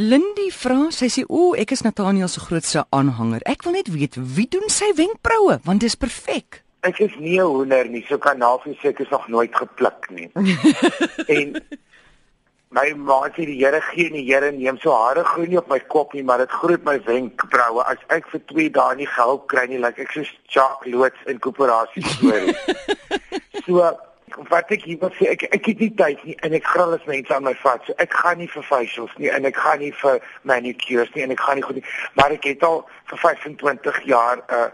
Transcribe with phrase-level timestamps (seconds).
[0.00, 3.42] Lindy vra, sy sê o, ek is Nathaniel se grootste aanhanger.
[3.44, 6.62] Ek wil net weet wie doen sy wenkbroue want dis perfek.
[6.88, 10.08] Ek is nie 'n hoender nie, so kan nafie sê ek is nog nooit gepluk
[10.08, 10.30] nie.
[11.36, 11.60] en
[12.70, 15.68] my ma sê die Here gee en die Here neem so hare groei nie op
[15.68, 17.84] my kop nie, maar dit groei op my wenkbroue.
[17.84, 21.20] As ek vir 2 dae nie gehulp kry nie, lyk like ek soos Chuck Loots
[21.26, 22.56] in koöperasie storie.
[23.66, 23.84] so
[24.50, 27.06] wat ek hier wil sê ek ek het nie tyd nie en ek gril as
[27.06, 27.82] mense aan my vat.
[27.86, 31.34] So ek gaan nie vir facials nie en ek gaan nie vir manicures nie en
[31.34, 31.86] ek gaan nie goed nie.
[32.18, 34.70] Maar ek het al vir 25 jaar 'n uh,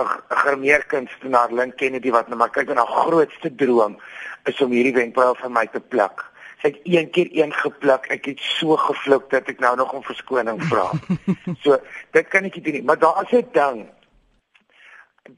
[0.00, 0.08] 'n
[0.46, 4.00] gemeer kunstenaar Lynn Kennedy wat nou maar kyk en haar grootste droom
[4.44, 6.24] is om hierdie wenkbrauwe vir my te pluk.
[6.60, 8.06] Sy het een keer een gepluk.
[8.12, 10.90] Ek het so gevloek dat ek nou nog om verskoning vra.
[11.64, 11.78] so
[12.12, 13.88] dit kan ek nie doen nie, maar daar is 'n ding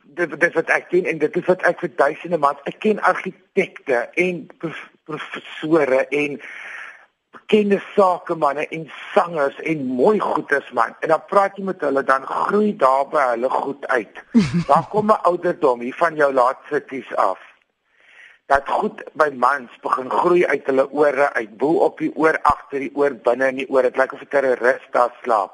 [0.05, 3.01] dit dit wat ek doen en dit is wat ek vir duisende maat ek ken
[3.01, 4.47] argitekte en
[5.05, 6.41] professore en
[7.33, 10.95] bekende sakemanne en sangers en mooi goedes man.
[11.01, 14.21] En dan praat jy met hulle dan groei daar by hulle goed uit.
[14.71, 17.39] Daar kom 'n ouderdom hier van jou laatsitties af
[18.47, 22.79] dat goed by mans begin groei uit hulle ore uit bo op die oor agter
[22.85, 25.53] die oor binne in die oor dit lyk of 'n terroris daar slaap.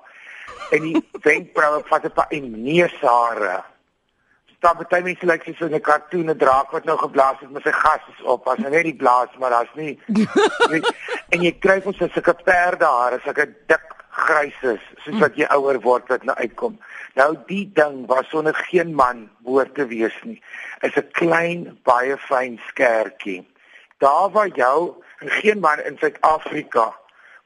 [0.71, 3.63] En die wenkbroue vat 'n paar en neusare
[4.61, 7.73] daar baie mense lyk like, soos 'n kartoene draak wat nou geblaas het met sy
[7.73, 8.49] gas is op.
[8.49, 9.99] As hy net die blaas, maar daar's nie,
[10.73, 10.83] nie
[11.31, 16.25] en jy kry ons sulke perdehare, sulke dik gryses, soos wat jy ouer word wat
[16.27, 16.79] nou uitkom.
[17.15, 20.43] Nou die ding was sonder geen man behoort te wees nie.
[20.83, 23.47] Is 'n klein, baie fyn skertjie.
[23.99, 26.95] Daar waar jou en geen man in Suid-Afrika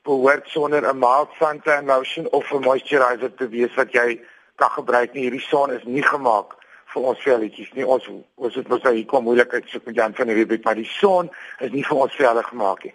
[0.04, 4.20] behoort sonder 'n mild sun lotion of 'n moisturizer te wees wat jy
[4.56, 5.22] kan gebruik nie.
[5.28, 6.60] Hierdie son is nie gemaak
[6.92, 7.84] vir ons velletjies nie.
[7.86, 10.88] Ons ons het mos hier kom moeilikheid so met Jan van die Rubik, maar die
[10.88, 12.94] son is nie vir ons velle gemaak nie.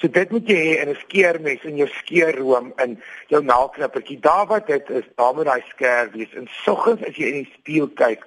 [0.00, 4.20] So dit moet jy hê in 'n skeermes in jou skeerroom in jou naalknippertjie.
[4.20, 6.32] Daar wat dit is, daar moet daai skerp wees.
[6.34, 8.24] En soggens as jy in die spieël kyk,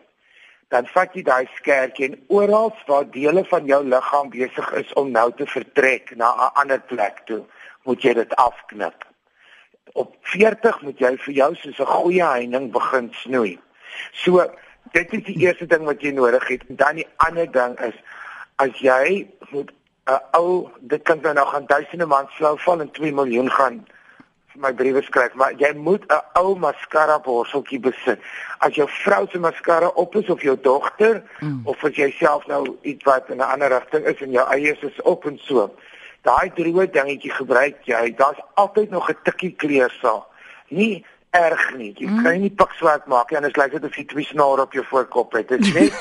[0.69, 5.11] dan vat jy daai skerpie en oral waar dele van jou liggaam besig is om
[5.11, 7.45] nou te vertrek na 'n ander plek toe,
[7.83, 9.05] moet jy dit afknip.
[9.93, 13.59] Op 40 moet jy vir jou soos 'n goeie heining begin snoei.
[14.11, 14.51] So
[14.91, 16.63] dit is die eerste ding wat jy nodig het.
[16.67, 17.95] En dan die ander ding is
[18.55, 22.91] as jy moet 'n uh, ou dit kan nou gaan duisende man flou val en
[22.91, 23.85] 2 miljoen gaan
[24.53, 28.19] vir my briewe skryf, maar jy moet 'n ou mascara borseltjie besit.
[28.59, 31.61] As jou vrou se mascara op is of jou dogter mm.
[31.63, 34.77] of as jy self nou iets wat in 'n ander rigting is en jou eie
[34.81, 35.71] is op en so.
[36.21, 38.15] Daai droë dingetjie gebruik jy.
[38.15, 40.27] Daar's altyd nog 'n tikkie kleursaal.
[40.67, 41.93] Nie erg nie.
[41.97, 42.23] Jy mm.
[42.23, 44.85] kan nie pik swart maak nie, anders lyk dit of jy twee snare op jou
[44.89, 45.47] voorkop het.
[45.53, 45.93] Dit is net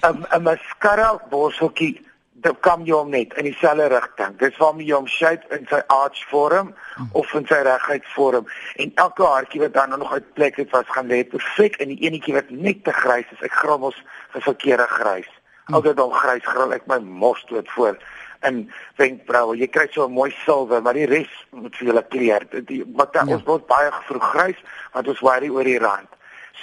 [0.00, 2.00] 'n mascara borseltjie
[2.40, 4.36] dit kom jy om net in dieselfde rigting.
[4.40, 7.10] Dis waarmee jy hom shape in sy arch vorm mm.
[7.20, 8.48] of in sy reguit vorm
[8.80, 12.00] en elke haartjie wat dan nog uit plek het was gaan lê perfek en die
[12.06, 13.44] enetjie wat net te grys is.
[13.44, 13.98] Ek grammels
[14.32, 15.28] vir verkeerde grys.
[15.68, 15.76] Mm.
[15.80, 18.00] Altyd dan grys gril ek my mos dood voor
[18.48, 19.56] in wenkbroue.
[19.58, 22.46] Jy kry so 'n mooi silwer, maar die res moet vir julle kleur.
[22.66, 23.24] Die wat ja.
[23.26, 24.60] ons word baie gevroeg grys
[24.92, 26.08] want ons worry oor die rand.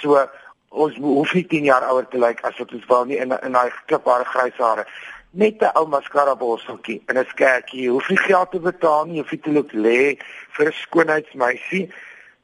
[0.00, 0.28] So
[0.68, 3.52] ons hoef nie 10 jaar ouer te lyk as wat ons wel nie in in
[3.52, 4.86] daai klipbare grys hare.
[5.30, 7.82] Net 'n ou mascara borseltjie en 'n skertjie.
[7.82, 10.18] Jy hoef nie geld te betaal nie, jy hoef nie te loop lê
[10.56, 11.92] vir 'n skoonheidsmeisie.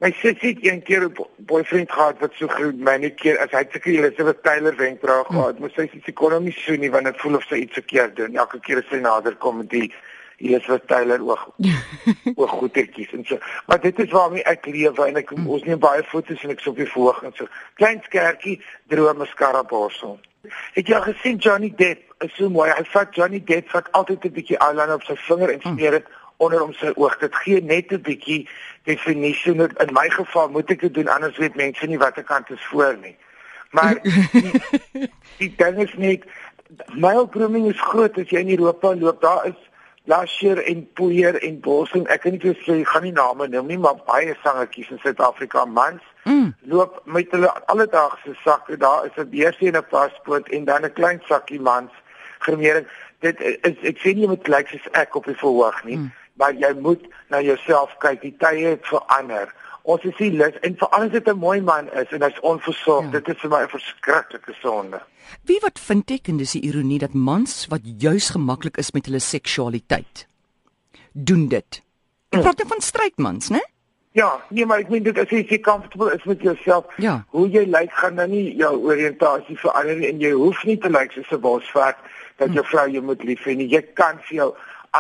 [0.03, 3.93] My sussie het een keer 'n boyfriend gehad wat so goed manicure as hy seker
[3.93, 5.35] Elizabeth Taylor wenkbrauw hm.
[5.35, 5.53] gehad.
[5.53, 5.61] Hmm.
[5.61, 8.17] Moes sy sy kon hom nie so nie want dit voel of sy iets verkeerd
[8.17, 8.37] doen.
[8.37, 9.93] Elke keer as sy nader kom met die
[10.39, 11.49] Elizabeth Taylor oog
[12.41, 13.39] oog goedertjies en so.
[13.67, 15.49] Maar dit is waarmee ek lewe en ek hmm.
[15.49, 17.47] ons neem baie foto's en ek so op die voorg en so.
[17.75, 18.59] Klein skertjie,
[18.91, 20.19] droë mascara borsel.
[20.75, 22.11] Het jy gesien Johnny Depp?
[22.21, 22.69] Is so mooi.
[22.71, 26.05] Hy vat Johnny Depp vat altyd 'n bietjie eyeliner op sy vinger en smeer dit
[26.05, 27.19] hmm onder om sy oog.
[27.19, 28.49] Dit gee net 'n bietjie
[28.85, 29.55] definisie.
[29.55, 32.97] In my geval moet ek dit doen anders weet mense nie watter kant is voor
[33.01, 33.17] nie.
[33.71, 33.99] Maar
[34.33, 36.25] die, die ding is net
[36.95, 39.21] male grooming is groot as jy in Europa loop.
[39.21, 39.61] Daar is
[40.05, 42.07] lasher en poeier en borsing.
[42.13, 45.65] Ek kan nie vir sê gaan nie name noem nie, maar baie sangetjies in Suid-Afrika
[45.65, 46.53] mans mm.
[46.63, 48.77] loop met hulle alledaagse sakke.
[48.77, 51.93] Daar is 'n beursie en 'n paspoort en dan 'n klein sakkie mans
[52.39, 52.87] gremering.
[53.21, 55.97] Dit is ek sê nie met lyk soos ek op die verhoog nie.
[55.97, 58.21] Mm maar jy moet na jouself kyk.
[58.23, 59.53] Die tye het verander.
[59.85, 63.13] Ons is nie lus en veral as dit 'n mooi man is en hy's onversorgd,
[63.13, 63.21] ja.
[63.21, 65.01] dit is vir my 'n verskriklike sonde.
[65.45, 69.07] Wie wat vind ek en dis die ironie dat mans wat juis gemaklik is met
[69.07, 70.27] hulle seksualiteit
[71.13, 71.83] doen dit.
[72.31, 73.61] Ek praat net van strydmans, né?
[74.15, 77.25] Ja, nee, maar ek meen dit as jy se comfortable is met jouself, ja.
[77.35, 81.13] hoe jy lyk gaan dan nie jou oriëntasie verander en jy hoef nie te lyk
[81.13, 81.99] soos 'n bosvat
[82.39, 82.55] dat hm.
[82.55, 83.67] jou vrou jou moet lief hê nie.
[83.69, 84.51] Jy kan vir jou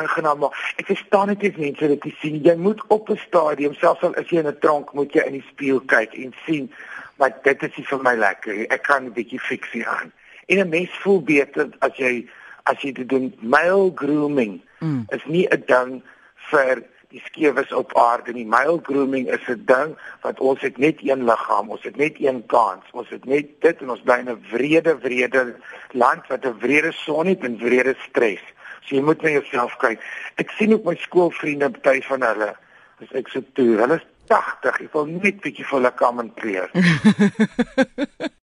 [0.00, 0.56] aangenaam maak.
[0.76, 2.41] Ek verstaan dit as mense dit sien.
[2.43, 5.38] Jy moet op 'n stadium, selfs al is jy in 'n tronk, moet jy in
[5.38, 6.70] die spieël kyk en sien
[7.17, 8.64] maar dit is nie vir my lekker.
[8.75, 10.12] Ek kan 'n bietjie fiksie aan.
[10.46, 12.29] En 'n mens voel beter as jy
[12.62, 13.35] as jy dit doen.
[13.41, 15.05] Male grooming mm.
[15.08, 16.02] is nie 'n ding
[16.50, 18.46] vir die skewes op aarde nie.
[18.46, 22.46] Male grooming is 'n ding wat ons het net een liggaam, ons het net een
[22.46, 22.85] kans.
[22.93, 25.55] Ons het net dit en ons bly in 'n wrede wrede
[25.91, 28.43] land wat 'n wrede son het en wrede stres.
[28.84, 30.02] So jy moet na jouself kyk.
[30.40, 32.50] Ek sien ook my skoolvriende party van hulle
[33.02, 33.75] as ek so toe.
[33.81, 36.70] Hulle is 80, ek wil net bietjie vir hulle kom en kleer.